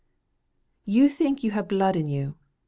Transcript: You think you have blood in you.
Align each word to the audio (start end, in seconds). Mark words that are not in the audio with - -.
You 0.83 1.09
think 1.09 1.43
you 1.43 1.51
have 1.51 1.67
blood 1.67 1.95
in 1.95 2.07
you. 2.07 2.33